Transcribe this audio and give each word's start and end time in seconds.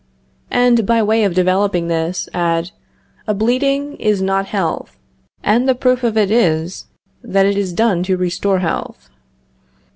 And, 0.49 0.87
by 0.87 1.03
way 1.03 1.23
of 1.23 1.35
developing 1.35 1.87
this, 1.87 2.27
add: 2.33 2.71
A 3.27 3.35
bleeding 3.35 3.97
is 3.97 4.19
not 4.19 4.47
health, 4.47 4.97
and 5.43 5.69
the 5.69 5.75
proof 5.75 6.03
of 6.03 6.17
it 6.17 6.31
is, 6.31 6.87
that 7.23 7.45
it 7.45 7.55
is 7.55 7.71
done 7.71 8.01
to 8.05 8.17
restore 8.17 8.57
health. 8.57 9.11